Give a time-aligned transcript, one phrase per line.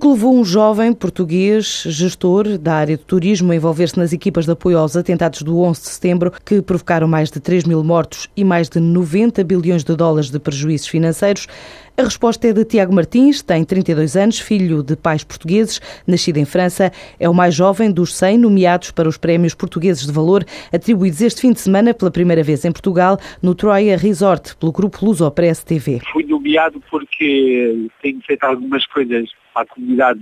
[0.00, 4.52] que levou um jovem português, gestor da área de turismo, a envolver-se nas equipas de
[4.52, 8.42] apoio aos atentados do 11 de setembro, que provocaram mais de 3 mil mortos e
[8.42, 11.46] mais de 90 bilhões de dólares de prejuízos financeiros?
[12.00, 16.46] A resposta é de Tiago Martins, tem 32 anos, filho de pais portugueses, nascido em
[16.46, 16.90] França.
[17.18, 20.42] É o mais jovem dos 100 nomeados para os Prémios Portugueses de Valor,
[20.72, 25.04] atribuídos este fim de semana pela primeira vez em Portugal, no Troia Resort, pelo grupo
[25.04, 26.00] Luso Press TV.
[26.10, 30.20] Fui nomeado porque tenho feito algumas coisas a comunidade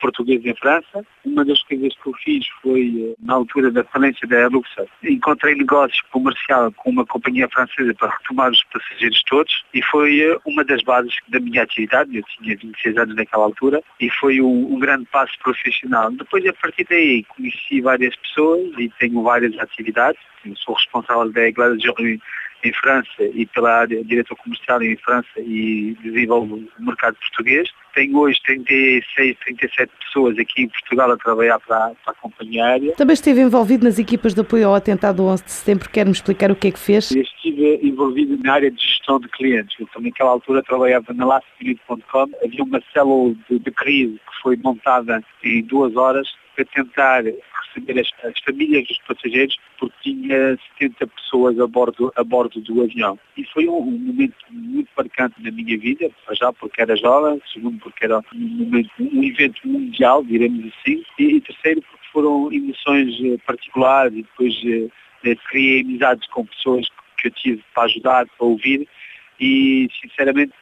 [0.00, 1.04] portuguesa em França.
[1.24, 6.00] Uma das coisas que eu fiz foi, na altura da falência da Luxor, encontrei negócios
[6.10, 10.82] comercial com uma companhia francesa para retomar os passageiros todos e foi eh, uma das
[10.82, 12.16] bases da minha atividade.
[12.16, 16.10] Eu tinha 26 anos naquela altura e foi um, um grande passo profissional.
[16.10, 20.20] Depois, a partir daí, conheci várias pessoas e tenho várias atividades.
[20.44, 22.20] Eu sou responsável da Igreja de
[22.62, 27.68] em França e pela área diretor comercial em França e desenvolvo o mercado português.
[27.94, 32.94] Tenho hoje 36, 37 pessoas aqui em Portugal a trabalhar para, para a companhia aérea.
[32.94, 35.90] Também esteve envolvido nas equipas de apoio ao atentado do 11 de setembro.
[35.90, 37.10] Quer-me explicar o que é que fez?
[37.10, 39.74] Eu estive envolvido na área de gestão de clientes.
[39.78, 42.26] Eu também naquela altura trabalhava na lastminute.com.
[42.44, 48.00] Havia uma célula de, de crise que foi montada em duas horas para tentar receber
[48.00, 53.18] as, as, famílias dos passageiros porque tinha 70 pessoas a bordo, a bordo do avião.
[53.36, 57.78] E foi um, um momento muito marcante na minha vida, já porque era jovem, segundo
[57.78, 63.16] porque era um, momento, um evento mundial, diremos assim, e, e terceiro porque foram emoções
[63.24, 64.88] eh, particulares e depois eh,
[65.30, 68.88] eh, criei amizades com pessoas que eu tive para ajudar, para ouvir
[69.40, 70.52] e sinceramente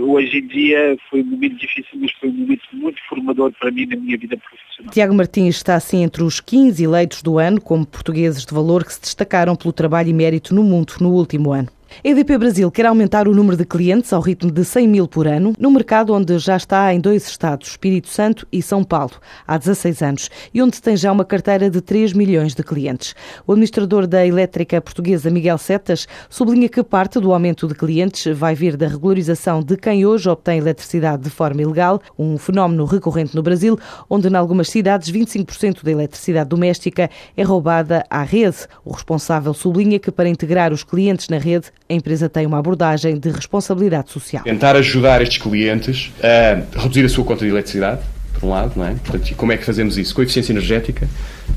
[0.00, 3.86] hoje em dia foi um momento difícil, mas foi um momento muito formador para mim
[3.86, 4.92] na minha vida profissional.
[4.92, 8.94] Tiago Martins está assim entre os 15 eleitos do ano como portugueses de valor que
[8.94, 11.68] se destacaram pelo trabalho e mérito no mundo no último ano.
[12.04, 15.26] A EDP Brasil quer aumentar o número de clientes ao ritmo de 100 mil por
[15.26, 19.12] ano, no mercado onde já está em dois estados, Espírito Santo e São Paulo,
[19.46, 23.14] há 16 anos, e onde tem já uma carteira de 3 milhões de clientes.
[23.46, 28.54] O administrador da elétrica portuguesa, Miguel Setas, sublinha que parte do aumento de clientes vai
[28.54, 33.42] vir da regularização de quem hoje obtém eletricidade de forma ilegal, um fenómeno recorrente no
[33.42, 38.66] Brasil, onde, em algumas cidades, 25% da eletricidade doméstica é roubada à rede.
[38.84, 43.18] O responsável sublinha que, para integrar os clientes na rede, a empresa tem uma abordagem
[43.18, 44.42] de responsabilidade social.
[44.44, 48.00] Tentar ajudar estes clientes a reduzir a sua conta de eletricidade,
[48.34, 48.94] por um lado, não é?
[48.94, 50.14] Portanto, como é que fazemos isso?
[50.14, 51.08] Com eficiência energética,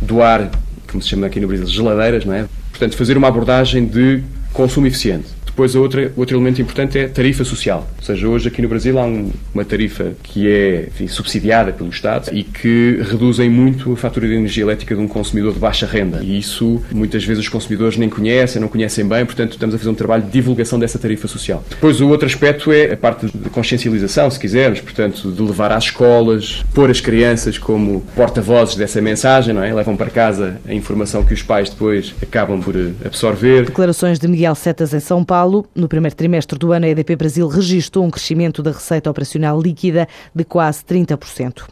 [0.00, 0.50] doar,
[0.88, 2.46] como se chama aqui no Brasil, geladeiras, não é?
[2.70, 4.22] Portanto, fazer uma abordagem de
[4.52, 5.26] consumo eficiente.
[5.52, 7.86] Depois, outra, outro elemento importante é a tarifa social.
[7.98, 11.90] Ou seja, hoje aqui no Brasil há um, uma tarifa que é enfim, subsidiada pelo
[11.90, 15.86] Estado e que reduzem muito a fatura de energia elétrica de um consumidor de baixa
[15.86, 16.20] renda.
[16.22, 19.90] E isso muitas vezes os consumidores nem conhecem, não conhecem bem, portanto estamos a fazer
[19.90, 21.62] um trabalho de divulgação dessa tarifa social.
[21.68, 25.84] Depois o outro aspecto é a parte de consciencialização, se quisermos, portanto de levar às
[25.84, 29.74] escolas, pôr as crianças como porta-vozes dessa mensagem, não é?
[29.74, 32.74] Levam para casa a informação que os pais depois acabam por
[33.04, 33.66] absorver.
[33.66, 35.41] Declarações de Miguel Setas em São Paulo
[35.74, 40.06] No primeiro trimestre do ano, a EDP Brasil registrou um crescimento da receita operacional líquida
[40.34, 41.64] de quase 30%.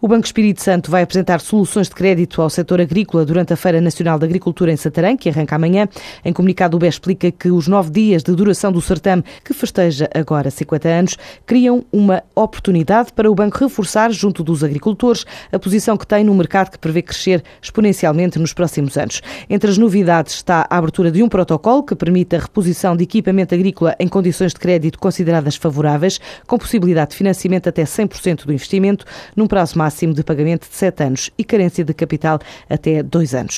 [0.00, 3.80] O Banco Espírito Santo vai apresentar soluções de crédito ao setor agrícola durante a Feira
[3.80, 5.88] Nacional da Agricultura em Santarém, que arranca amanhã.
[6.24, 10.08] Em comunicado, o BE explica que os nove dias de duração do certame, que festeja
[10.14, 15.96] agora 50 anos, criam uma oportunidade para o banco reforçar, junto dos agricultores, a posição
[15.96, 19.22] que tem no mercado que prevê crescer exponencialmente nos próximos anos.
[19.48, 23.54] Entre as novidades está a abertura de um protocolo que permite a reposição de equipamento
[23.54, 29.04] agrícola em condições de crédito consideradas favoráveis, com possibilidade de financiamento até 100% do investimento,
[29.36, 32.38] num prazo máximo de pagamento de 7 anos e carência de capital
[32.68, 33.52] até 2 anos.